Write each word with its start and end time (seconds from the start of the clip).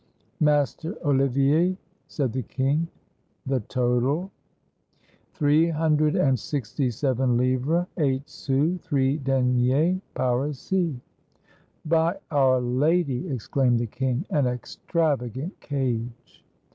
"Master 0.39 0.97
Olivier," 1.05 1.77
said 2.07 2.31
the 2.33 2.41
king, 2.41 2.87
"the 3.45 3.59
total?" 3.59 4.31
"Three 5.31 5.69
hundred 5.69 6.15
and 6.15 6.39
sixty 6.39 6.89
seven 6.89 7.37
livres, 7.37 7.85
eight 7.99 8.27
sous, 8.27 8.81
three 8.81 9.17
deniers 9.17 10.01
parisis."" 10.15 10.95
By 11.95 12.17
our 12.31 12.59
Lady!" 12.61 13.29
exclaimed 13.29 13.77
the 13.79 13.85
king," 13.85 14.25
an 14.31 14.47
extravagant 14.47 15.59
cage." 15.59 16.43